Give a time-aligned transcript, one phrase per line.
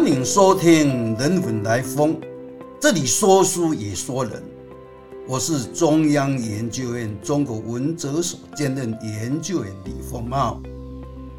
[0.00, 2.14] 欢迎收听《人文来风》，
[2.80, 4.40] 这里说书也说人。
[5.26, 10.62] 我是中央研究院中国文哲所兼任研究员李丰茂。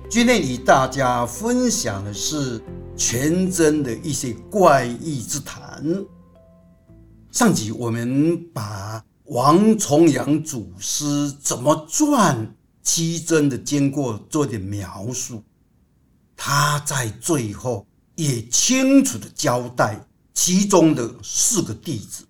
[0.09, 2.62] 今天与大家分享的是
[2.98, 5.82] 全真的一些怪异之谈。
[7.32, 12.54] 上集我们把王重阳祖师怎么转
[12.84, 15.41] 七真的经过做点描述，
[16.35, 17.88] 他在最后
[18.20, 22.26] 也清楚的交代其中的四个弟子，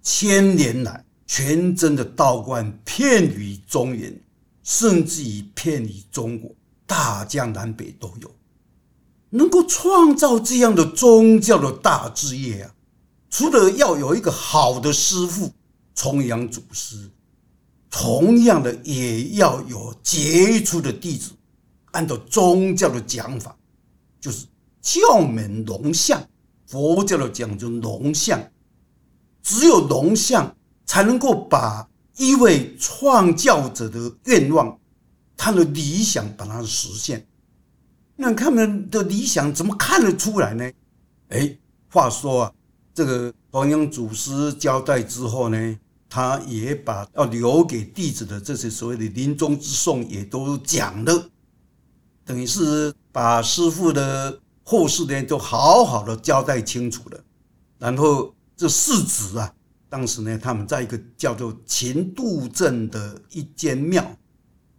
[0.00, 4.16] 千年来全真的道观遍于中原，
[4.62, 6.54] 甚至于遍于中国。
[6.86, 8.30] 大江南北都有，
[9.30, 12.74] 能够创造这样的宗教的大事业啊！
[13.30, 15.50] 除了要有一个好的师傅
[15.94, 17.10] 重阳祖师，
[17.90, 21.32] 同样的也要有杰出的弟子。
[21.92, 23.56] 按照宗教的讲法，
[24.20, 24.44] 就是
[24.82, 26.28] 教门龙象，
[26.66, 28.50] 佛教的讲究龙象，
[29.42, 34.78] 只有龙象才能够把一位创教者的愿望。
[35.34, 37.26] 他的理想把它实现，
[38.14, 40.70] 那他们的理想怎么看得出来呢？
[41.30, 41.58] 哎，
[41.90, 42.52] 话说啊，
[42.94, 51.28] 这个弘扬祖师交代之后呢，他也把要留给弟子的这些所谓的临终之颂也都讲了，
[52.24, 57.20] 等于是把师傅的后事呢都好好的交代清楚了。
[57.78, 59.52] 然后这四子啊，
[59.88, 64.04] 当时呢他们在一个叫做秦渡镇的一间庙。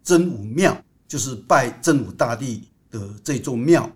[0.03, 3.89] 真武庙就是拜真武大帝的这座庙。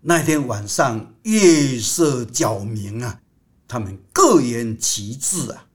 [0.00, 3.20] 那天晚上月色皎明啊，
[3.66, 5.66] 他们各言其志啊。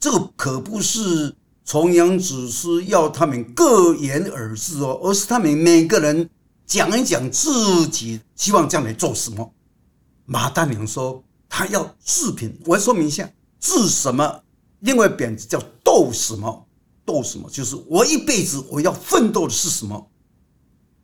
[0.00, 6.30] 这个可不是重阳祖师要他们各言而志哦，而是他们每个人
[6.68, 9.54] 讲一讲自己希望将来做什么。
[10.26, 14.42] 马大娘说他要治品，我要说明一下，治什么？
[14.80, 16.68] 另外贬字叫斗什么？
[17.06, 17.48] 斗什么？
[17.48, 20.10] 就是我一辈子我要奋斗的是什么？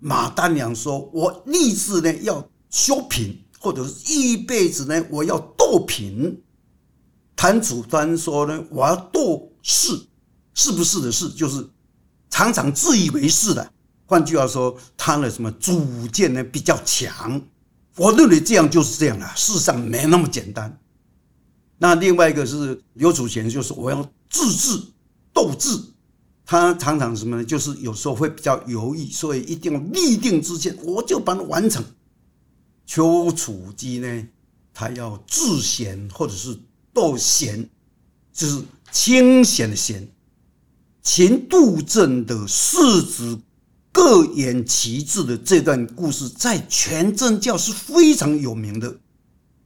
[0.00, 6.42] 马丹娘说：“我立志呢要修品，或者是一辈子呢我要斗品。”
[7.34, 9.98] 谭祖端说呢：“我要斗士，
[10.52, 11.30] 是不是的事？
[11.30, 11.66] 就是
[12.28, 13.72] 常常自以为是的。
[14.06, 17.40] 换句话说，他的什么主见呢比较强？
[17.96, 20.78] 我认为这样就是这样的，事实上没那么简单。
[21.78, 24.80] 那另外一个是刘祖贤，就是我要自治、
[25.32, 25.80] 斗志。”
[26.46, 27.44] 他常常什么呢？
[27.44, 31.82] 就是有时候会比较犹豫，所以一定要立定之见，我就把它完成。
[32.84, 34.28] 丘处机呢，
[34.74, 36.54] 他要治贤或者是
[36.92, 37.66] 斗贤，
[38.30, 40.06] 就是清闲的闲。
[41.02, 43.40] 秦杜正的世子
[43.94, 48.92] 各言其志的这段故事，在全真教是非常有名的，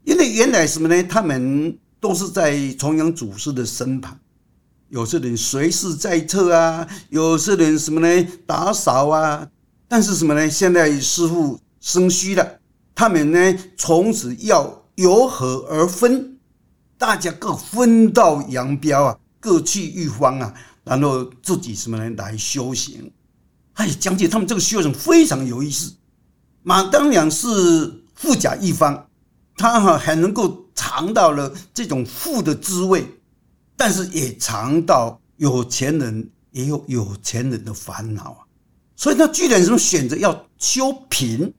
[0.04, 1.02] 因为原来什么呢？
[1.04, 4.20] 他们都是在重阳祖师的身旁。
[4.90, 8.28] 有些人随侍在侧啊，有些人什么呢？
[8.46, 9.48] 打扫啊。
[9.88, 10.50] 但是什么呢？
[10.50, 12.60] 现在师傅生虚了，
[12.94, 16.36] 他们呢从此要由合而分，
[16.98, 20.52] 大家各分道扬镳啊，各去一方啊，
[20.84, 23.10] 然后自己什么呢来修行。
[23.78, 25.92] 哎，讲解他们这个修行非常有意思。
[26.64, 29.06] 马当良是富甲一方，
[29.56, 33.06] 他哈还能够尝到了这种富的滋味。
[33.76, 38.38] 但是也尝到有钱人也有有钱人的烦恼啊，
[38.96, 41.54] 所以他居然什么选择要修贫，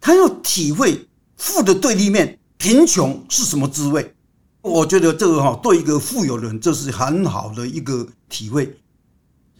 [0.00, 4.14] 他要体会富的对立面，贫穷是什么滋味？
[4.62, 8.74] 我觉得这个哈对一个富有人这是很好的一个体会。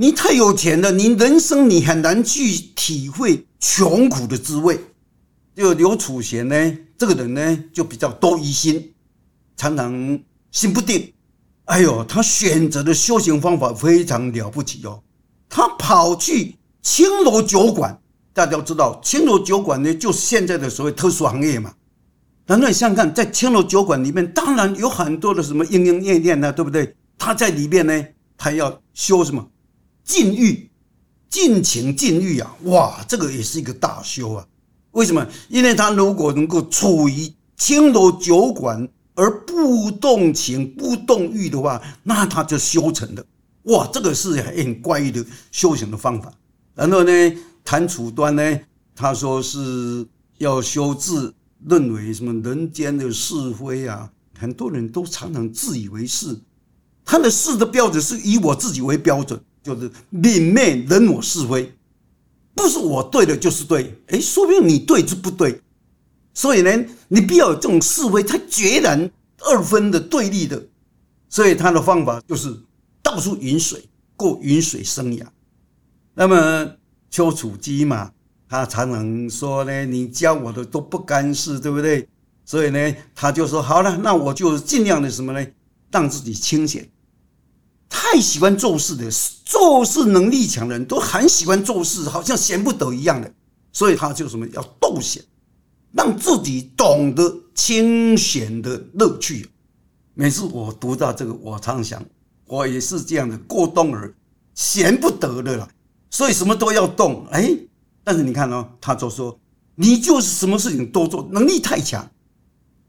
[0.03, 4.77] 你太有钱了，你人生你很难去体会穷苦的滋味。
[5.55, 8.93] 就刘楚贤呢，这个人呢就比较多疑心，
[9.57, 10.19] 常常
[10.51, 11.13] 心不定。
[11.67, 15.01] 哎呦，他选择的修行方法非常了不起哦！
[15.49, 17.97] 他跑去青楼酒馆，
[18.35, 21.73] 大家都知道青楼酒馆呢，就是现在的所谓特殊行业嘛。
[22.49, 26.93] 那你想想看，在青楼酒馆里面，当然有很多的什么莺莺燕燕呢，对不对？
[27.17, 28.05] 他在里面呢，
[28.37, 29.49] 他要修什么
[30.05, 30.71] 禁欲、
[31.29, 32.57] 尽情禁欲啊！
[32.65, 34.47] 哇，这个也是一个大修啊！
[34.93, 35.27] 为什么？
[35.49, 38.89] 因为他如果能够处于青楼酒馆。
[39.15, 43.23] 而不动情、不动欲的话，那他就修成了。
[43.65, 46.33] 哇，这个是很怪异的修行的方法。
[46.75, 47.13] 然后呢，
[47.63, 48.61] 谭楚端呢，
[48.97, 50.07] 他说是
[50.39, 51.31] 要修治，
[51.69, 56.35] 认为什么人间的是非啊，很多人都常常自以为是。
[57.05, 61.73] 他的是的标准是以我自己为标准，就是泯灭人我是非，
[62.55, 63.95] 不是我对的就是对。
[64.09, 65.61] 哎，说不定你对就不对。
[66.35, 69.11] 所以呢，你不要有这种是非太决然
[69.41, 70.63] 二分的对立的。
[71.29, 72.55] 所以他的方法就是
[73.03, 75.25] 到处饮水，过饮水生涯。
[76.15, 76.73] 那么
[77.11, 78.13] 丘处机嘛，
[78.49, 82.07] 他常常说呢：“你教我的都不干事，对不对？”
[82.45, 85.47] 所以呢，他就说：“好了，那我就尽量的什么呢，
[85.91, 86.87] 让自己清闲。
[87.95, 89.11] 太喜欢做事的，
[89.45, 93.31] 做事能力强的人都很喜欢做事，好像闲不得一样的。
[93.71, 95.23] 所以他就什么要斗闲，
[95.93, 99.49] 让自己懂得清闲的乐趣。”
[100.15, 102.05] 每次我读到这个，我常常想，
[102.47, 104.15] 我也是这样的过动儿，
[104.55, 105.69] 闲不得的了，
[106.11, 107.27] 所以什么都要动。
[107.31, 107.55] 哎，
[108.03, 109.39] 但是你看哦，他就说
[109.75, 112.11] 你就是什么事情都做，能力太强，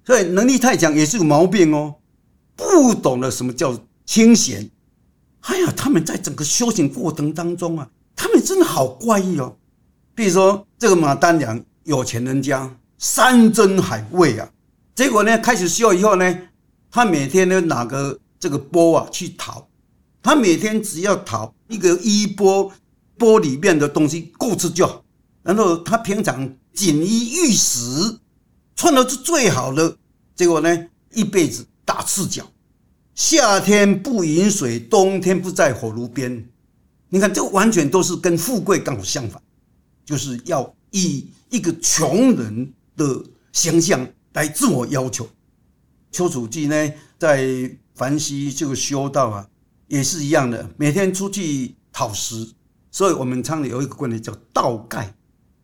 [0.05, 1.95] 所以能力太强也是个毛病哦，
[2.55, 4.69] 不懂得什么叫清闲。
[5.43, 9.55] 哎呀，他们在整个修行过程当中啊，他们真的好怪异哦。
[10.13, 14.49] 比如说这个马丹良，有钱人家，山珍海味啊，
[14.93, 16.37] 结果呢，开始修以后呢。
[16.95, 19.67] 他每天呢拿个这个钵啊去讨，
[20.21, 22.71] 他每天只要讨一个衣钵，
[23.17, 25.03] 钵里面的东西够吃就好。
[25.41, 28.19] 然后他平常锦衣玉食，
[28.75, 29.97] 穿的是最好的，
[30.35, 32.45] 结果呢一辈子打赤脚，
[33.15, 36.49] 夏天不饮水，冬天不在火炉边。
[37.09, 39.41] 你看，这完全都是跟富贵刚好相反，
[40.03, 45.27] 就是要以一个穷人的形象来自我要求。
[46.11, 49.47] 丘处机呢，在凡西这个修道啊，
[49.87, 52.49] 也是一样的，每天出去讨食。
[52.91, 55.15] 所以我们常里有一个观念叫“道盖”，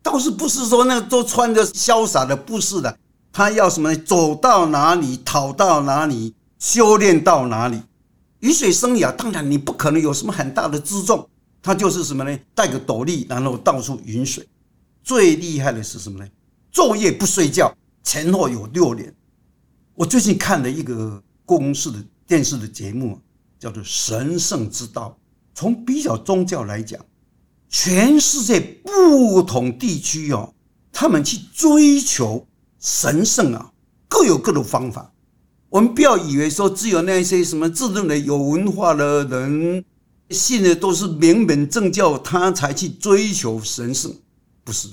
[0.02, 2.98] 道是不是说那个都穿着潇洒的，不是的，
[3.32, 3.94] 他要什么？
[3.94, 7.82] 走到哪里讨到哪里，修炼到哪里。
[8.38, 11.28] 雨水生涯，当然你不可能有什么很大的辎重，
[11.60, 12.38] 他就是什么呢？
[12.54, 14.46] 带个斗笠，然后到处饮水。
[15.02, 16.30] 最厉害的是什么呢？
[16.72, 17.74] 昼夜不睡觉，
[18.04, 19.12] 前后有六年。
[19.94, 23.20] 我最近看了一个公式的电视的节目，
[23.58, 25.18] 叫做《神圣之道》。
[25.54, 26.98] 从比较宗教来讲，
[27.68, 30.54] 全世界不同地区哦，
[30.92, 32.46] 他们去追求
[32.78, 33.70] 神圣啊，
[34.08, 35.12] 各有各的方法。
[35.70, 39.84] 我们不要以为说只有那些什么自认为有文化的人，
[40.30, 44.12] 信的都是名门正教，他才去追求神圣，
[44.64, 44.88] 不是。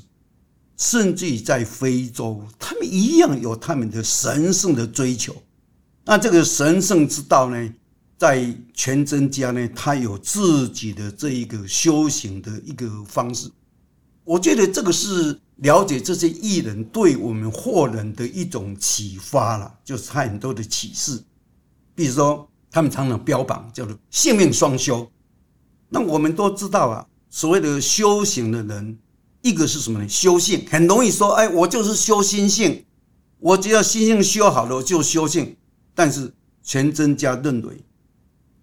[0.77, 5.35] 甚至于在非洲，他们一样有他们的神圣的追求。
[6.05, 7.73] 那这个神圣之道呢，
[8.15, 13.49] 在全真家呢，他有自己的这一个修行的一个方式。
[14.27, 21.23] 我觉得这个是了解这些艺人对我们货人的一种启发了，就是他很多的启示。
[21.95, 25.09] 比如说，他们常常标榜叫做性命双修。
[25.87, 28.99] 那我们都知道啊，所谓的修行的人。
[29.43, 30.09] 一个是什么呢？
[30.09, 32.83] 修性很容易说，哎，我就是修心性，
[33.39, 35.55] 我只要心性修好了我就修性。
[35.95, 37.85] 但是全真家认为，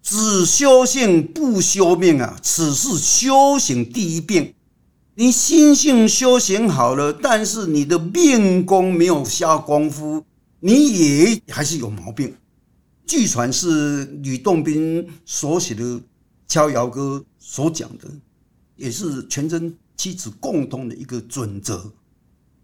[0.03, 4.53] 只修性不修命啊，此是修行第一病。
[5.15, 10.25] 你心性修行好了，但是你的命功没有下功夫，
[10.59, 12.35] 你也还是有毛病。
[13.07, 15.83] 据传是吕洞宾所写的
[16.47, 18.09] 《逍遥歌》所讲的，
[18.75, 19.75] 也是全真。
[19.97, 21.89] 七子共同的一个准则，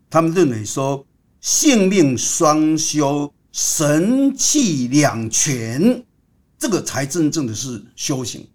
[0.09, 1.05] 他们认为说，
[1.39, 6.03] 性命双修，神气两全，
[6.59, 8.45] 这个才真正的是修行。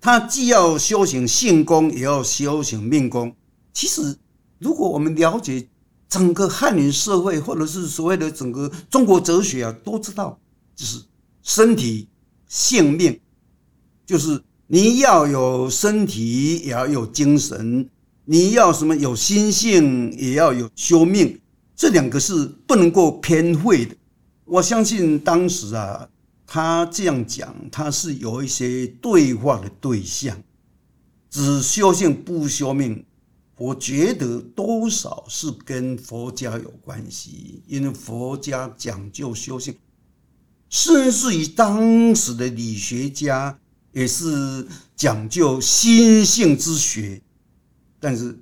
[0.00, 3.34] 他既要修行性功，也要修行命功。
[3.72, 4.16] 其实，
[4.58, 5.68] 如果我们了解
[6.08, 10.38] 整个汉人社会，或者是所谓的整个中国哲学啊，都知道，
[10.74, 11.02] 就是
[11.42, 12.08] 身体、
[12.48, 13.20] 性命，
[14.06, 14.42] 就是。
[14.72, 17.84] 你要有身体，也要有精神；
[18.24, 21.40] 你要什么有心性，也要有修命。
[21.74, 23.96] 这两个是不能够偏废的。
[24.44, 26.08] 我相信当时啊，
[26.52, 30.36] 他这样讲，他是有一些对话的对象。
[31.30, 33.06] 只修行不修命，
[33.56, 39.76] 我觉得多少是跟佛家有关系，因为佛家讲究修行，
[40.68, 43.56] 甚至于当时的理学家。
[43.92, 47.20] 也是讲究心性之学，
[47.98, 48.38] 但是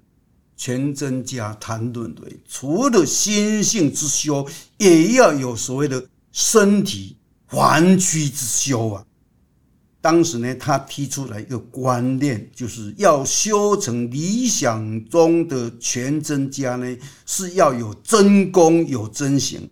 [0.58, 4.46] 全真家谈论的，除了心性之修，
[4.76, 7.16] 也要有所谓的身体
[7.48, 9.04] 还躯之修啊。
[10.00, 19.68] 当时呢，他提出来一个观念，就是要修成理想中的全真家呢，是要有真功有真行。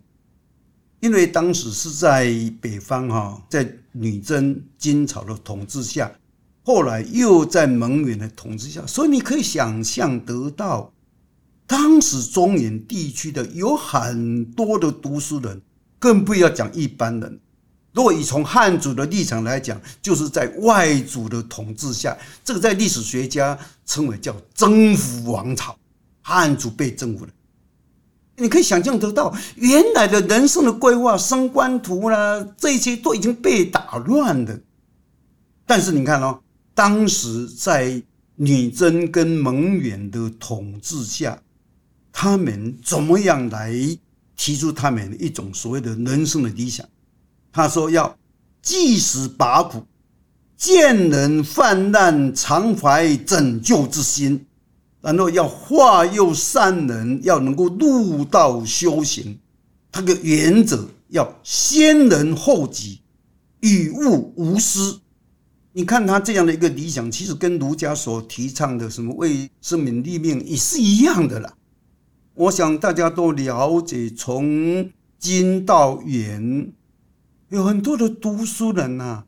[0.99, 2.29] 因为当时是在
[2.59, 6.11] 北方哈，在女真金朝的统治下，
[6.63, 10.91] 后来又在蒙元的统治下，所以你可以想象得到，
[11.65, 15.61] 当时中原地区的有很多的读书人，
[15.99, 17.39] 更不要讲一般人。
[17.97, 25.75] 如果以从汉族的立场来讲，就是在外族的统治下，这个在历史学家称为叫征服王朝，
[26.21, 27.31] 汉族被征服了。
[28.35, 34.59] 你可以想象得到，原来的人生的规划、升官图啦，这些都已经被打乱了。
[35.65, 36.39] 但是你看哦，
[36.75, 37.99] 当时在
[38.35, 41.41] 女真跟蒙元的统治下，
[42.11, 43.73] 他们怎么样来
[44.35, 46.87] 提出他们一种所谓的人生的理想？
[47.57, 48.15] 他说要
[48.61, 49.83] 济死拔苦，
[50.55, 54.45] 见人泛滥，常怀拯救之心。
[55.01, 59.39] 然后要化佑善人，要能够入道修行，
[59.91, 63.01] 他的原则要先人后己，
[63.61, 64.99] 与物无私。
[65.73, 71.51] 你看他这样的一个理想，其实跟儒家所提倡的什么为生民立命也是一样的啦。
[72.35, 74.87] 我想大家都了解，从
[75.17, 76.71] 今到远，
[77.49, 79.23] 有很多的读书人呐。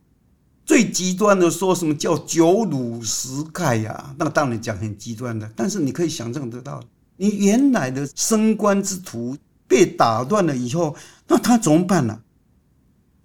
[0.66, 4.14] 最极端的说什么叫九乳十盖呀？
[4.20, 6.80] 那当然讲很极端的，但是你可以想象得到，
[7.18, 9.36] 你原来的升官之途
[9.68, 10.96] 被打断了以后，
[11.28, 12.20] 那他怎么办呢？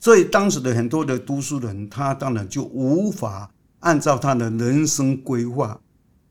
[0.00, 5.78] 所以当时的很多的读书人，他当然就无法按照他的人生规划。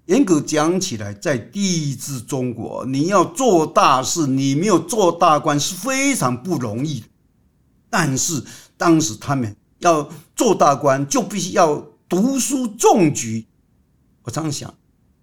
[0.07, 7.07] 严格讲起来，在帝制中国，你要做大事，你没有做大官是非常不容易的。
[7.93, 8.43] 但是
[8.75, 9.55] 当时他们。
[9.79, 11.75] 要做大官，就必须要
[12.07, 13.45] 读书中举。
[14.21, 14.73] 我常想，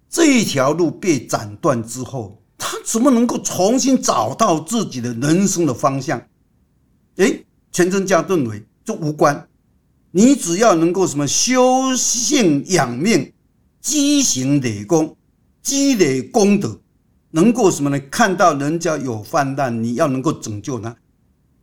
[0.07, 6.21] 这一条路被斩断之后，他怎么能够重新找到自己的人生的方向？
[7.15, 9.47] 哎，全真教认为就无关。
[10.11, 13.33] 你只要能够什么修性养命、
[13.81, 15.17] 积行累功、
[15.63, 16.79] 积累功德，
[17.31, 17.99] 能够什么呢？
[18.11, 20.95] 看到人家有患难，你要能够拯救他。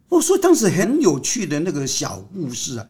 [0.08, 2.88] 我说当时很有趣的那个小故事啊，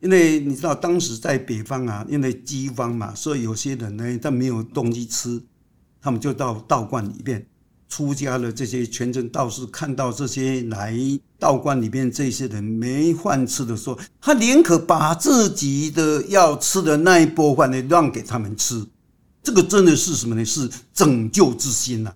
[0.00, 5.40] 因为你知道当时在北方啊，因为饥荒嘛，所以有些人呢，他没有东西吃，
[6.00, 7.46] 他们就到道观里面。
[7.88, 10.96] 出家的这些全真道士看到这些来
[11.38, 18.82] 道观里面这些人没饭吃的时候，他宁可把自己的要吃的那一波饭呢让给他们吃。
[19.42, 20.42] 这个真的是什么呢？
[20.42, 22.12] 是拯救之心呐。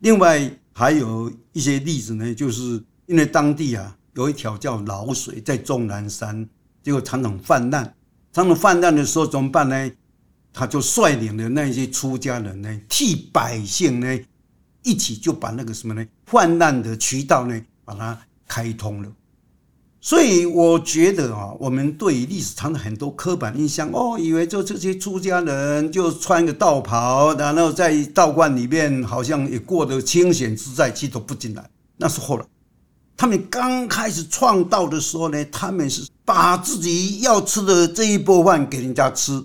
[0.00, 2.82] 另外还有一些例子呢，就是。
[3.06, 6.48] 因为当地啊有一条叫老水，在终南山，
[6.82, 7.94] 结果常常泛滥。
[8.32, 9.90] 常常泛滥的时候怎么办呢？
[10.52, 14.20] 他就率领的那些出家人呢，替百姓呢，
[14.82, 19.08] 一起就把那个什么呢，泛滥的渠道呢，把它开通了。
[20.00, 32.44] 所以我觉得啊，我们对于历史常常很多刻板印象哦，以为就这些出家人就穿个道袍，然后在道观里面好像也过得清闲自在，其实都不进来，那是后来。
[33.16, 39.44] 他们刚开始创造的时候呢，他们是把自己要吃的这一波饭给人家吃，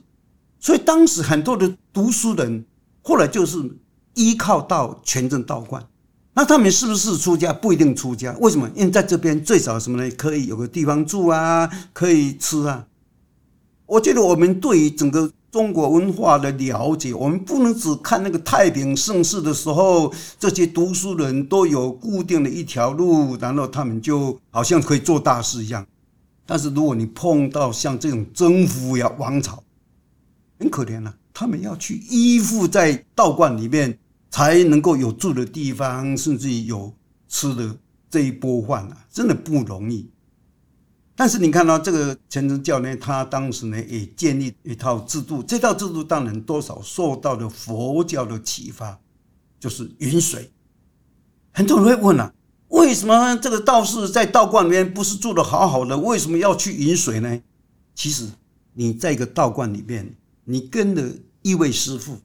[0.60, 2.66] 所以当时很多的读书人
[3.02, 3.58] 后来就是
[4.16, 5.86] 依靠到全真道观。
[6.34, 7.54] 那他们是不是出家？
[7.54, 8.36] 不一定出家。
[8.40, 8.70] 为什么？
[8.76, 10.10] 因为在这边最少什么呢？
[10.18, 12.86] 可以有个地方住啊，可以吃啊。
[13.86, 15.32] 我觉得我们对于整个。
[15.52, 25.86] 中国文化的了解，我们不能只看那个太平盛世的时候，这些读书人都有固定的一条路，然后他们就好像可以做大事一样。
[26.46, 29.64] 但是如果你碰到像这种征服呀王朝，
[30.60, 33.98] 很可怜了，他们要去依附在道观里面，
[34.30, 36.94] 才能够有住的地方，甚至于有
[37.28, 37.76] 吃的
[38.10, 40.10] 这一波饭啊，真的不容易。
[41.20, 48.98] 但是你看到这个全真教呢，他当时呢也建立一套制度，这套制度当然多少受到了佛教的启发，
[49.60, 50.50] 就是云水。
[51.52, 52.34] 很多人会问啊，
[52.70, 57.42] 为什么这个道士在道观里面不是住的好好的，为什么要去云水呢？
[57.94, 58.26] 其实
[58.72, 61.04] 你在一个道观里面，你跟了
[61.42, 62.18] 一位师傅，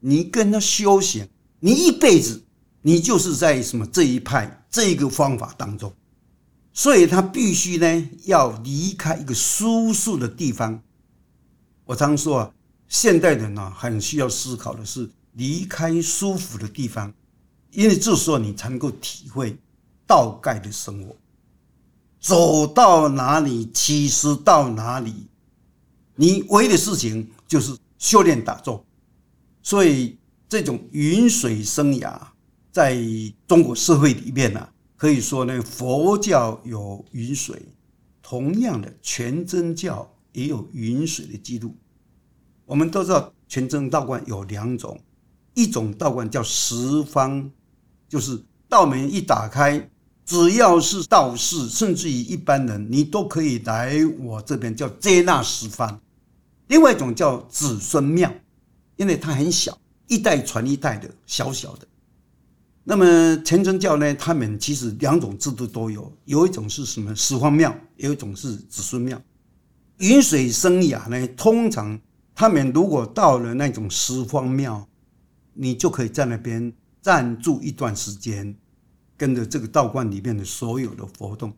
[0.00, 1.28] 你跟他修行，
[1.60, 2.42] 你一辈子，
[2.80, 5.92] 你就是在什么这一派这一个方法当中。
[6.76, 10.82] 所以他必须呢，要离开一个舒适的地方。
[11.84, 12.52] 我常说啊，
[12.88, 17.14] 现代人呢，很需要思考的是离开舒服的地方，
[17.70, 19.56] 因为这时候你才能够体会
[20.04, 21.14] 道盖的生活。
[22.18, 25.28] 走到哪里，其实到哪里，
[26.16, 28.84] 你唯一的事情就是修炼打坐。
[29.62, 32.20] 所以这种云水生涯，
[32.72, 32.98] 在
[33.46, 34.68] 中国社会里面呢。
[35.04, 37.60] 可以说呢，佛教有云水，
[38.22, 41.76] 同样的全真教也有云水的记录。
[42.64, 44.98] 我们都知道全真道观有两种，
[45.52, 47.50] 一种道观叫十方，
[48.08, 49.90] 就是道门一打开，
[50.24, 56.00] 只要是道士，甚至于一般人，你都可以来我这边叫接纳十方。
[56.68, 58.32] 另外一种叫子孙庙，
[58.96, 61.86] 因为它很小，一代传一代的，小小的。
[62.86, 69.20] 那么虔诚教呢，他们其实两种制度都有，有一种是什么十方庙，有一种是子孙庙。
[69.98, 71.98] 云水生涯呢，通常
[72.34, 74.86] 他们如果到了那种十方庙，
[75.54, 78.54] 你就可以在那边暂住一段时间，
[79.16, 81.50] 跟着这个道观里面的所有的活动。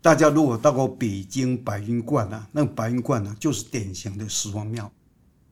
[0.00, 4.90] 大家如果到过北京白云观啊，那白云观呢就是典型的十方庙，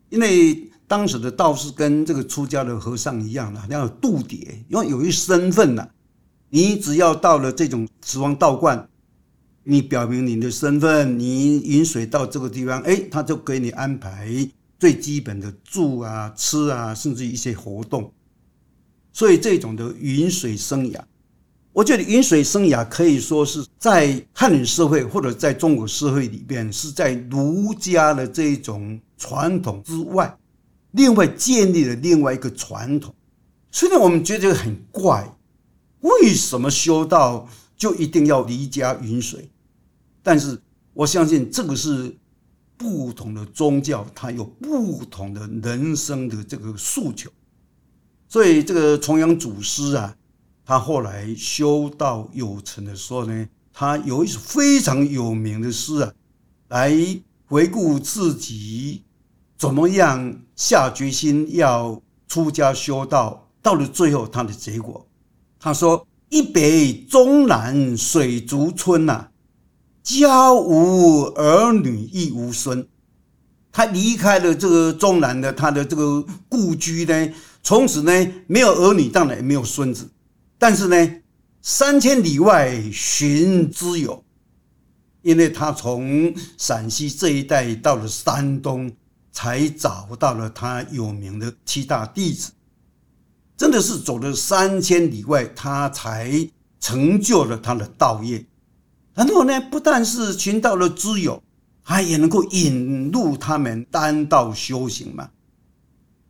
[0.08, 5.86] 因为当时的道士跟这个出家的和尚一样啊，要度牒，因为有一身份呐，
[6.48, 8.88] 你只要到了这种死亡道观，
[9.64, 14.30] 你表明你的身份，你饮水到这个地方，哎，他就给你安排
[14.78, 18.10] 最基本的住啊、吃啊，甚至一些活动，
[19.12, 20.98] 所以这种的云水生涯。
[21.74, 30.37] 我觉得云水生涯可以说是在汉人社会或者在中国社会里边，是在儒家的这种传统之外，
[30.92, 33.14] 另外建立了另外一个传统。
[33.70, 35.36] 虽然我们觉得很怪，
[36.00, 39.50] 为什么修道就一定要离家云水？
[40.22, 40.60] 但是
[40.94, 42.16] 我相信这个是
[42.76, 47.30] 不同的宗教，它有不同的人生的这个诉求。
[48.28, 50.14] 所以这个重阳祖师啊。
[50.70, 56.12] 他后来修道有成的时候呢，他有一首非常有名的诗啊，
[56.68, 56.92] 来
[57.46, 59.02] 回顾自己
[59.58, 65.04] 怎么样下决心要出家修道，到了最后他的结果，
[65.58, 69.28] 他说：“一北中南水族村呐，
[70.04, 72.86] 家无儿女亦无孙。”
[73.72, 78.12] 他离开了这个中南的他的这个故居呢，从此呢
[78.46, 80.08] 没有儿女，当然也没有孙子。
[80.56, 81.20] 但是呢，
[81.62, 84.24] 三千里外寻知友，
[85.22, 88.90] 因为他从陕西这一带到了山东，
[89.38, 92.50] 才找到了他有名的七大弟子，
[93.56, 98.44] 真的是走了三千里外，他才成就了他的道业。
[99.14, 101.40] 然后呢，不但是寻到了知友，
[101.84, 105.30] 他也能够引入他们单道修行嘛，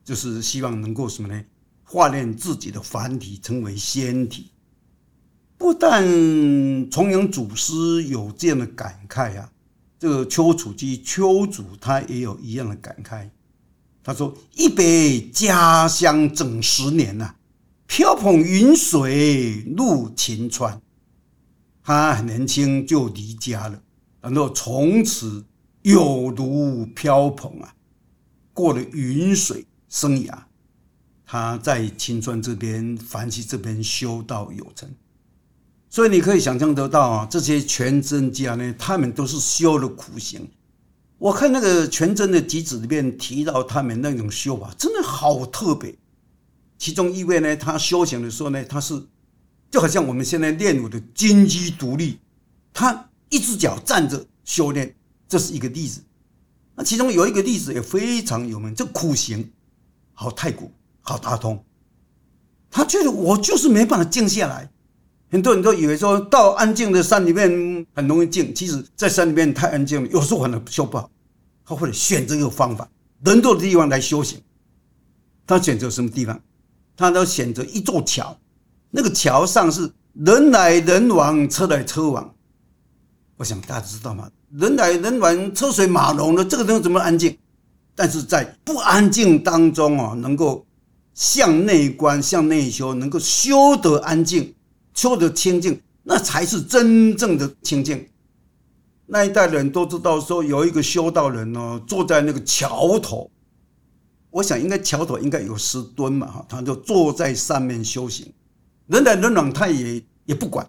[0.05, 1.43] 就是希望能够什么呢？
[1.85, 4.51] 化炼自己的凡体成为仙体，
[5.57, 6.05] 不但
[6.91, 9.51] 重阳祖师有这样的感慨啊，
[9.99, 13.29] 这个丘处机丘祖他也有一样的感慨。
[14.03, 17.35] 他说：“一别家乡整十年呐，
[17.87, 20.81] 飘蓬云水入秦川。”
[21.83, 23.83] 他很年轻就离家了，
[24.21, 25.45] 然后从此
[25.83, 27.75] 有如飘蓬啊，
[28.53, 30.39] 过了云水生涯。
[31.27, 34.91] 他在秦川这边、凡溪这边修道有成，
[35.91, 40.49] 所以你可以想象得到啊，这些全真家呢，他们都是修了苦行。
[41.19, 45.95] 我看那个全真的集子里面提到他们那种修法，真的好特别。
[46.77, 49.03] 其中一位呢，他修行的时候呢，他是
[49.71, 52.19] 就好像我们现在练武的金鸡独立，
[52.73, 54.95] 他一只脚站着修炼，
[55.29, 56.01] 这是一个例子。
[56.75, 59.51] 那其中有一个例子也非常有名，这苦行
[60.13, 60.71] 好太古。
[61.01, 61.65] 好打通，
[62.71, 64.71] 他觉得我就是没办法静下来。
[65.31, 71.11] 很多人都以为说到安静的山里面很容易静，其实，在山里面太安静了，有时候可能修不好。
[71.67, 72.89] 他或者选择一个方法，
[73.25, 74.41] 人多的地方来修行。
[75.47, 76.41] 他选择什么地方？
[76.97, 78.37] 他都选择一座桥，
[78.91, 82.35] 那个桥上是人来人往，车来车往。
[83.37, 84.31] 我想大家知道吗？
[84.53, 87.37] 人来人往，车水马龙的，这个地方怎么安静？
[87.95, 90.65] 但是在不安静当中啊，能够。
[91.15, 94.55] 向内观，向内修，能够修得安静，
[94.99, 98.05] 修得清净，那才是真正的清净。
[99.07, 103.31] 那一代人都知道，说有一个修道人呢，坐在那个桥头，
[104.31, 108.33] 我想应该桥头应该有石墩嘛，哈，他就坐在上面修行，
[108.89, 110.69] 人来人往，他也也不管。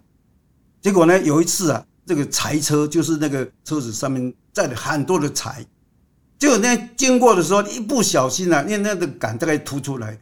[0.80, 5.66] 结果呢，有一次啊，这个柴车就是那个车子上面载了很多的柴，
[6.38, 10.16] 结果呢，经过的时候一不小心啊，因为那个杆大概凸出来。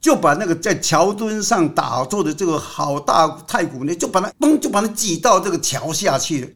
[0.00, 6.48] 就把那个在桥墩上打坐的这个好大太古呢，就把他嘣，就把他挤到这个桥下去了。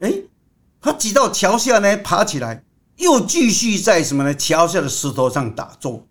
[0.00, 0.14] 哎，
[0.80, 2.62] 他挤到桥下呢，爬起来
[2.96, 4.32] 又继续在什么呢？
[4.34, 6.06] 桥下的石头上打坐。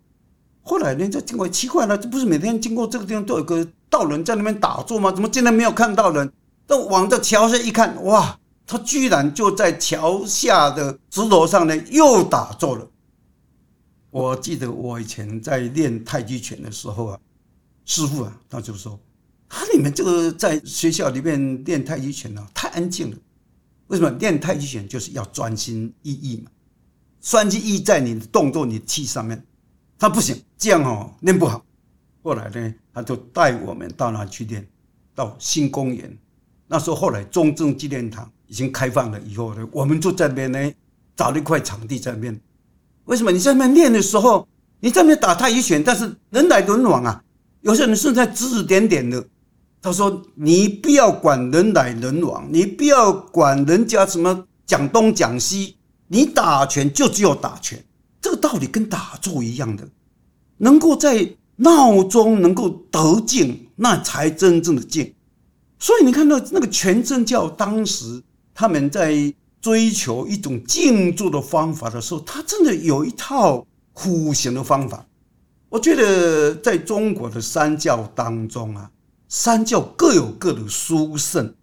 [0.62, 5.10] 后来呢，就经过奇怪了，这不是每天经过这个地方都有个道人在那边打坐吗？
[5.10, 6.30] 怎么今天没有看到人？
[6.66, 12.86] 都往这桥下一看，哇，他居然就在桥下的石头上呢，又打坐了。
[14.10, 17.20] 我记得我以前在练太极拳的时候啊，
[17.84, 18.98] 师傅啊，他就说，
[19.48, 23.16] 他你们这个在学校里面练太极拳呢，太安静了。
[23.86, 26.50] 为什么练太极拳就是要专心意意嘛？
[27.20, 29.44] 专心意在你的动作、你的气上面。
[29.98, 31.64] 他不行，这样哦练不好。
[32.22, 34.66] 后来呢，他就带我们到哪去练？
[35.14, 36.18] 到新公园。
[36.66, 40.72] 那时候后来中正纪念堂已经开放了以后呢，我们就在那边呢
[41.14, 42.40] 找了一块场地在那边。
[43.04, 44.46] 为什么你在那边练的时候，
[44.80, 47.22] 你在那边打太极拳，但是人来人往啊，
[47.62, 49.24] 有些人是在指指点点的。
[49.82, 55.76] 他说：“你不要管人来人往，你不要管人家什么讲东讲西，
[56.08, 57.82] 你打拳就只有打拳。
[58.20, 59.88] 这个道理跟打坐一样的，
[60.58, 65.14] 能够在闹中能够得静，那才真正的静。
[65.78, 75.06] 所以你看到那个全真教当时他们在追求一种静坐的方法的时候，他真的有一套苦行的方法。
[75.68, 78.90] 我觉得在中国的三教当中啊。”
[79.32, 81.54] 三教各有各的殊胜，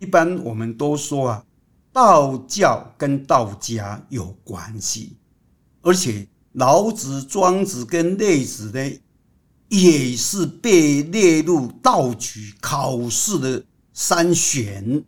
[0.00, 1.44] 一般我们都说啊，
[1.92, 5.16] 道教跟道家有关系，
[5.82, 9.00] 而且老子、庄子跟列子呢，
[9.68, 15.04] 也是被列入道举考试的三选，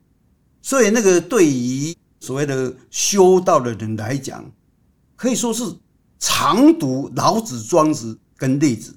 [0.64, 4.50] 所以那个对于所谓的修道的人来讲，
[5.14, 5.62] 可以说是
[6.18, 8.96] 常读老子、庄子跟列子，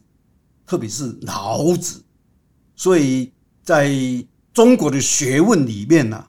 [0.65, 2.01] 特别是老子。
[2.73, 3.91] 所以，在
[4.53, 6.25] 中国的学问里面呢，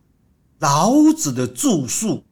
[0.59, 2.25] 老子的著述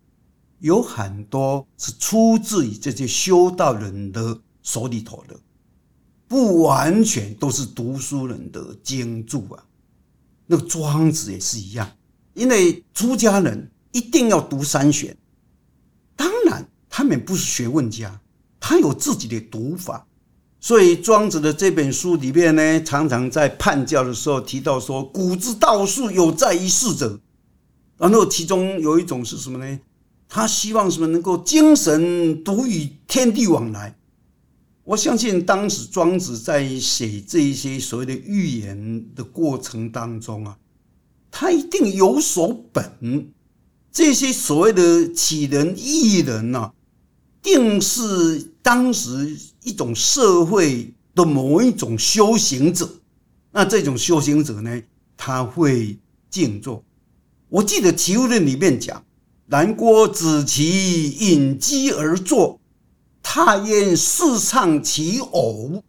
[0.58, 5.38] 有很多是出自于这些修道人的手里头的，
[6.26, 9.62] 不完全都是读书人的经著啊。
[10.46, 11.88] 那个庄子也是一样，
[12.36, 15.16] 因为出家人一定要读三玄，
[16.14, 18.20] 当然他们不是学问家，
[18.60, 20.06] 他有自己的读法。
[20.60, 27.18] 所以庄子的这本书里面呢，常常在判教的时候提到说：“古之道术有在于世者。”
[27.96, 29.80] 然后其中有一种是什么呢？
[30.28, 33.96] 他希望什么能够精神独与天地往来。
[34.82, 40.58] 我相信当时庄子在写这一些所谓的寓言的过程当中啊，
[41.38, 43.30] 他一定有所本。
[43.92, 46.72] 这些所谓的杞人异人呐，
[47.42, 49.36] 定是当时。
[49.66, 52.88] 一种社会的某一种修行者，
[53.50, 54.80] 那这种修行者呢，
[55.16, 55.98] 他会
[56.30, 56.84] 静坐。
[57.48, 59.04] 我记得《齐物论》里面讲
[59.46, 62.60] ：“南郭子其隐机而坐，
[63.20, 65.82] 他焉视唱其偶。”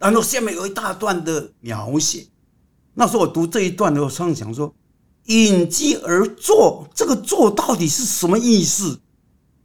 [0.00, 2.26] 然后下面有一大段的描写。
[2.94, 4.72] 那时候我读这一段的时候，常常想说
[5.26, 9.00] ：“隐机而坐，这个坐到底是什么意思？”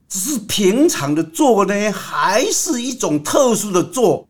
[0.10, 4.28] 只是平常的坐呢，还是一种特殊的坐？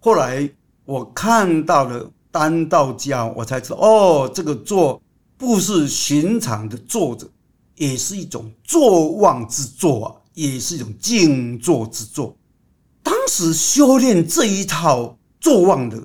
[0.00, 0.50] 后来
[0.84, 5.00] 我看到了丹道家，我才知道哦，这个坐
[5.36, 7.28] 不是寻常的坐着，
[7.76, 12.36] 也是一种坐忘之坐啊，也是一种静坐之坐。
[13.04, 15.96] 当时修炼这一套坐忘的，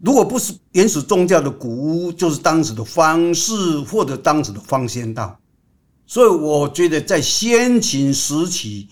[0.00, 5.38] 如果不是原始宗教的古屋，就是当时的方式或者当时的方仙道。
[6.06, 8.88] 所以我觉得，在先秦时期，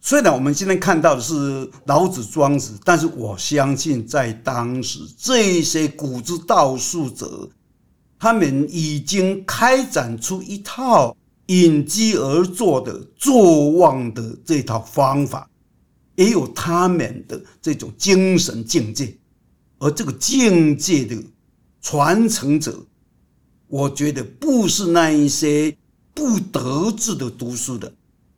[0.00, 7.48] 虽然我们今天看到的是老子、庄子，但是我相信，在当时这些古之道术者，
[8.18, 11.14] 他们已经开展出一套
[11.46, 15.50] 隐居而坐的坐忘的这套方法，
[16.14, 19.14] 也有他们的这种精神境界。
[19.80, 21.20] 而这个境界的
[21.82, 22.86] 传承者，
[23.66, 25.76] 我觉得不是那一些。
[26.12, 27.90] 不得志的读书的，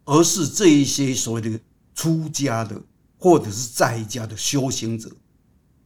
[0.04, 1.58] 而是这一些所谓的
[1.94, 2.80] 出家的，
[3.18, 5.10] 或者是在家的修行者，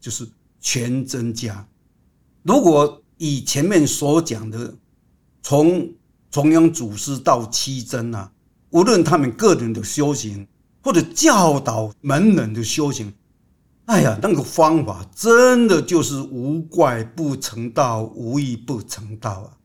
[0.00, 0.28] 就是
[0.60, 1.66] 全真家。
[2.42, 4.74] 如果以前面所讲的，
[5.42, 5.88] 从
[6.30, 8.30] 重阳祖师到七真啊，
[8.70, 10.46] 无论他们个人的修行，
[10.82, 13.10] 或者教导门人的修行，
[13.86, 19.56] 哎呀，那个方法真的就是无怪不成道，无义不成道啊。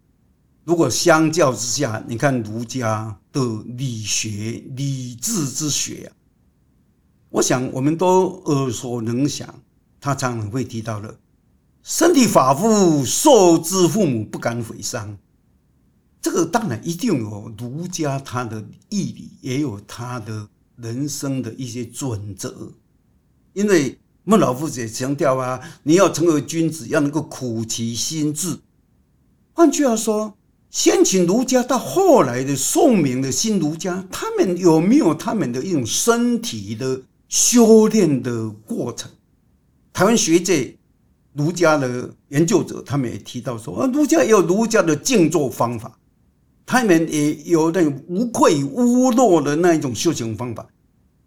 [0.63, 6.11] 如果相较之下，你看儒家的理学、理智之学，
[7.29, 9.53] 我想我们都耳熟能详。
[9.99, 11.17] 他常常会提到的
[11.81, 15.17] “身体发肤，受之父母，不敢毁伤”。
[16.21, 22.71] 这个当然一定有儒家他的义理，也有他的人生的一些准则。
[23.53, 28.59] 因为孟老夫子也强调啊，你要成为君子，要能够苦其心志。
[29.53, 30.35] 换句话说。
[30.71, 39.11] 先秦儒家到后来的宋明的新儒家，他们有没有他们的一种身体的修炼的过程。
[39.91, 40.73] 台湾学界
[41.33, 45.99] 儒家的研究者，他们也提到说，啊，儒家也有儒家的静坐方法，
[46.65, 50.65] 他们也有那无愧无落的那一种修行方法。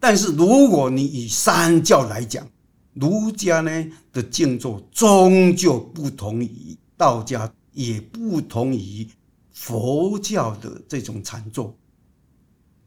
[0.01, 2.49] 但是，如果你以三教来讲，
[2.95, 9.07] 儒家呢的静坐终究不同于道家，也不同于
[9.53, 11.77] 佛教的这种禅坐。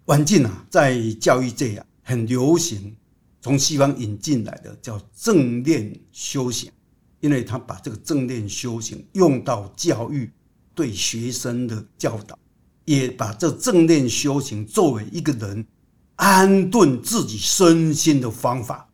[0.06, 2.96] 晚近啊，在教育界啊很流行，
[3.41, 6.72] 从西方引进来的叫正念修行，
[7.20, 10.32] 因为他把这个正念修行用到教育
[10.74, 12.39] 对学生的教导，
[12.86, 15.67] 也把这正念修行作为一个人
[16.15, 18.87] 安顿自己身心的方法。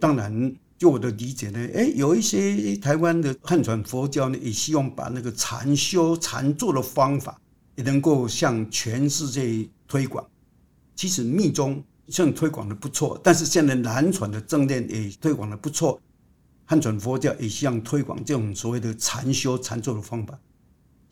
[0.00, 7.40] 当然，就我的理解呢，哎，有一些台湾的汉传佛教呢，也希望把那个禅修、禅坐的方法，
[7.74, 10.24] 也能够向全世界推广。
[10.94, 16.00] 其实密宗像推广的不错，但是现在南传的正念也推广的不错，
[16.64, 20.38] 汉传佛教也希望推广这种所谓的禅修、禅坐的方法。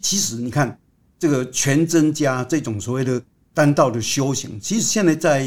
[0.01, 0.79] 其实你看，
[1.19, 3.21] 这个全真家这种所谓的
[3.53, 5.45] 单道的修行，其实现在在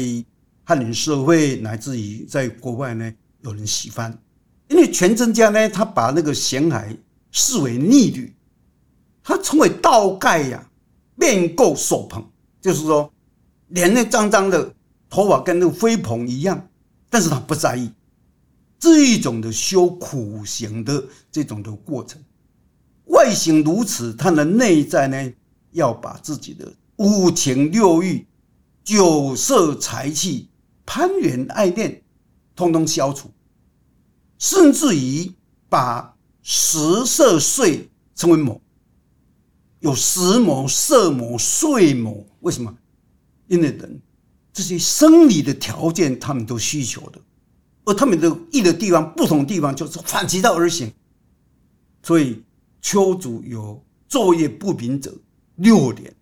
[0.62, 3.10] 汉人社会乃至于在国外呢。
[3.42, 4.16] 有人喜欢，
[4.68, 6.96] 因为全真家呢，他把那个咸海
[7.30, 8.34] 视为逆旅，
[9.22, 10.70] 他称为倒盖呀，
[11.14, 12.24] 面垢手捧，
[12.60, 13.10] 就是说
[13.68, 14.74] 脸那脏脏的，
[15.08, 16.68] 头发跟那个飞蓬一样，
[17.08, 17.90] 但是他不在意。
[18.78, 22.22] 这一种的修苦行的这种的过程，
[23.06, 25.32] 外形如此，他的内在呢，
[25.72, 28.26] 要把自己的五情六欲、
[28.82, 30.48] 酒色财气、
[30.84, 32.02] 攀缘爱恋。
[32.54, 33.30] 通通消除，
[34.38, 35.32] 甚至于
[35.68, 38.60] 把食色睡称为魔，
[39.80, 42.26] 有食魔、色魔、睡魔。
[42.40, 42.76] 为什么？
[43.46, 44.00] 因为人
[44.52, 47.20] 这些生理的条件，他们都需求的，
[47.84, 50.92] 而他们的异的地方、不同地方，就是反其道而行。
[52.02, 52.42] 所以，
[52.80, 55.14] 丘祖有昼夜不平者
[55.56, 56.14] 六点，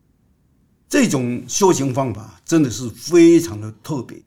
[0.89, 4.21] 这种修行方法真的是非常的特别。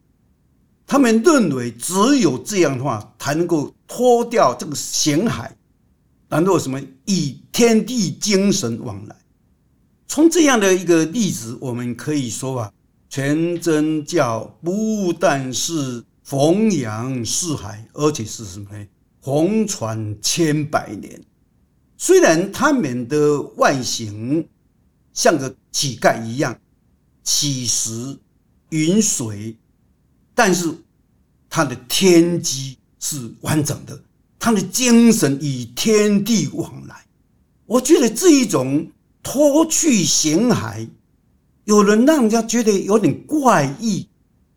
[0.92, 5.56] 他们认为，只有这样的话，才能够脱掉这个咸海，
[6.28, 9.16] 然后什么以天地精神往来。
[10.06, 12.74] 从这样的一个例子，我们可以说啊，
[13.10, 18.86] 全真教不但是弘扬四海，而且是什么呢？
[19.22, 21.24] 红传千百年。
[21.96, 24.46] 虽然他们的外形
[25.14, 26.60] 像个乞丐一样，
[27.24, 28.20] 乞食
[28.72, 29.56] 云水。
[30.44, 30.76] 但是，
[31.52, 34.02] 他的天机是完整的，
[34.40, 37.06] 他的精神与天地往来。
[37.68, 38.90] 我觉得这一种
[39.22, 40.90] 脱去形骸，
[41.66, 44.08] 有人让人家觉得有点怪异，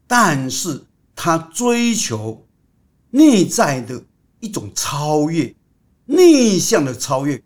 [0.06, 0.82] 但是
[1.14, 2.46] 他追求
[3.10, 4.02] 内在的
[4.40, 5.54] 一种超越，
[6.06, 7.38] 内向的超越。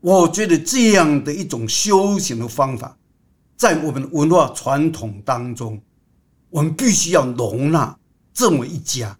[0.00, 2.98] 我觉得这样的一种修行的方法，
[3.56, 5.80] 在我们文化传统当中。
[6.56, 7.98] 我们必须要容纳
[8.32, 9.18] 这么一家，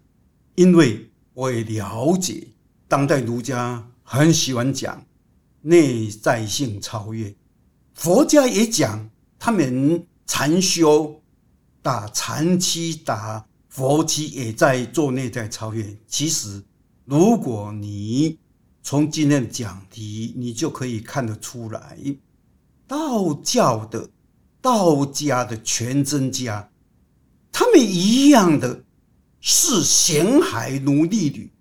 [0.55, 2.47] 因为我也了解
[2.87, 5.05] 当代儒家很喜欢讲
[5.61, 7.35] 内在性超越，
[7.93, 11.21] 佛家也讲他们禅修
[11.83, 15.95] 打禅期打佛期也在做内在超越。
[16.07, 16.63] 其实，
[17.05, 18.39] 如果你
[18.81, 21.99] 从今天的讲题，你就可以看得出来，
[22.87, 24.09] 道教的
[24.59, 26.67] 道家的全真家。
[27.59, 28.83] 他们一样的
[29.41, 31.51] 是咸海奴隶女，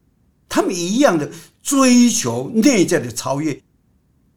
[0.46, 1.32] 他们一样的
[1.62, 3.62] 追求内在的超越，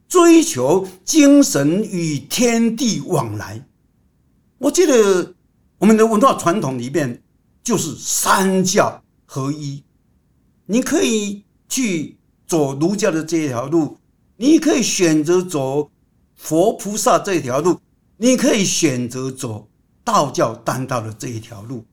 [0.07, 3.67] 追求精神与天地往来。
[4.57, 5.35] 我记得
[5.79, 7.21] 我们的文化传统里面
[7.61, 9.83] 就是三教合一，
[10.65, 12.17] 你可以去
[12.47, 13.97] 走儒家的这条路，
[14.37, 15.91] 你可以选择走
[16.37, 17.81] 佛菩萨这条路，
[18.15, 19.67] 你可以选择走。
[20.11, 21.85] 道教单道的这一条路，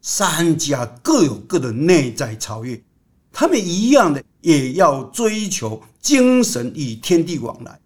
[0.00, 2.80] 三家各有各的内在超越，
[3.32, 7.80] 他们一样的也要追求精神与天地往来。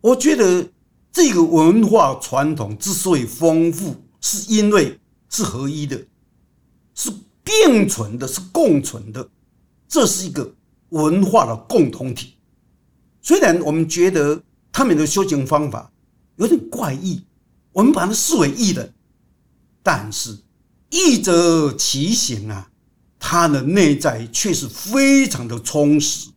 [0.00, 0.66] 我觉得
[1.12, 6.02] 这个文化传统之所以丰富，是因为是合一的，
[6.94, 7.12] 是
[7.44, 9.28] 并存的，是共存的，
[9.86, 10.54] 这是一个
[10.88, 12.34] 文化的共同体。
[13.20, 15.92] 虽然我们觉得他们的修行方法
[16.36, 17.22] 有点怪异。
[17.72, 18.92] 我们把它视为异人，
[19.82, 20.36] 但是
[20.90, 22.70] 异则其行啊，
[23.18, 26.30] 他的内在却是非常的充实。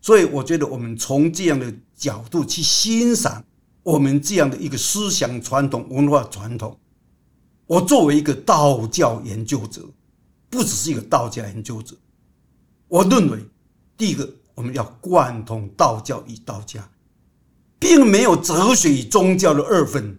[0.00, 3.44] 所以，我觉得我们从这样的角度去欣赏
[3.82, 6.78] 我们这样的一个思想传统、文化传统，
[7.66, 9.84] 我作为一个道教研究者，
[10.48, 11.94] 不只是一个道家研究者，
[12.88, 13.38] 我认为，
[13.96, 16.90] 第一个我们要贯通道教与道家，
[17.78, 20.18] 并没有哲学与宗教的二分。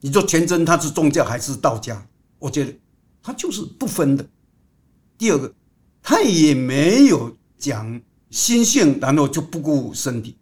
[0.00, 2.06] 你说全真他是宗教还是道家？
[2.38, 2.74] 我觉得
[3.22, 4.26] 他就是不分的。
[5.18, 5.52] 第二个，
[6.02, 10.36] 他也没有讲心性，然后就不顾身体，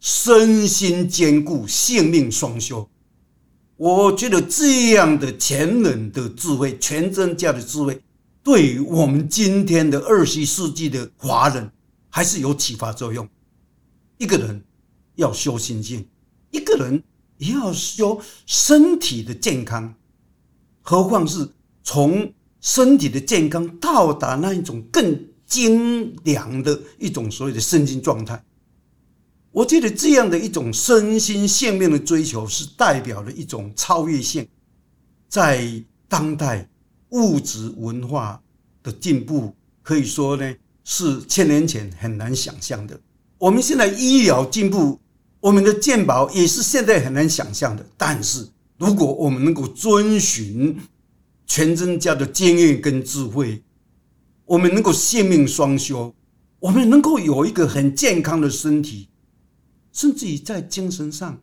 [0.00, 2.88] 身心兼顾，性命双修。
[3.76, 8.02] 我觉得这样的前人的智慧，全真教的智慧，
[8.42, 11.70] 对于我们今天的二十世纪的华人，
[12.08, 13.28] 还是有启发作用。
[14.16, 14.62] 一个人
[15.16, 16.06] 要修心性，
[16.50, 17.02] 一个人
[17.40, 19.94] 也要说身体的健康，
[20.82, 21.48] 何况是
[21.82, 28.44] 从身体的健康到达那一种更精良的一种所谓的身心状态。
[29.52, 34.46] 我觉得这样的一种身心性命的追求，是代表了一种超越性，
[35.28, 36.68] 在当代
[37.08, 38.40] 物质文化
[38.82, 43.00] 的进步，可以说呢是千年前很难想象的。
[43.38, 45.00] 我们现在医疗进步，
[45.40, 47.84] 我们的健保也是现在很难想象的。
[47.96, 48.46] 但是，
[48.78, 50.78] 如果我们能够遵循
[51.46, 53.62] 全真家的经验跟智慧，
[54.44, 56.14] 我们能够性命双修，
[56.58, 59.08] 我们能够有一个很健康的身体。
[59.92, 61.36] 甚至于在精神上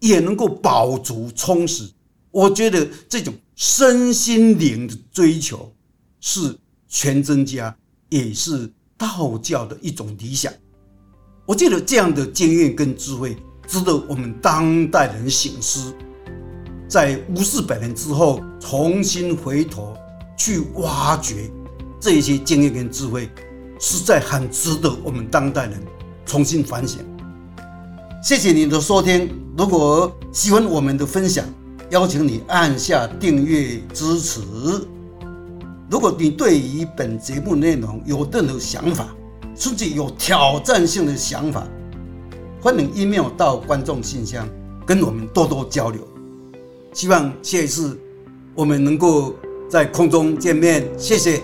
[0.00, 1.88] 也能够饱足充实，
[2.32, 5.72] 我觉得这种身心灵的追求
[6.20, 7.76] 是全真家
[8.08, 10.52] 也是道教的一种理想。
[11.52, 13.36] 我觉得这样的经验跟智慧
[13.66, 15.92] 值得我们当代人醒思，
[16.88, 19.94] 在五四百年之后重新回头
[20.34, 21.50] 去挖掘
[22.00, 23.28] 这一些经验跟智慧，
[23.78, 25.78] 实在很值得我们当代人
[26.24, 27.00] 重新反省。
[28.22, 29.28] 谢谢你的收听。
[29.54, 31.44] 如果喜欢我们的分享，
[31.90, 34.40] 邀请你按下订阅支持。
[35.90, 39.14] 如果你对于本节目内容有任何想法，
[39.54, 41.66] 甚至有挑战性的想法，
[42.60, 44.48] 欢迎 email 到观众信箱，
[44.86, 46.00] 跟我们多多交流。
[46.92, 47.98] 希望下一次
[48.54, 49.34] 我们能够
[49.68, 50.86] 在空中见面。
[50.98, 51.42] 谢谢。